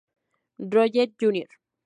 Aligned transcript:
Roger 0.57 1.13
Jr. 1.19 1.49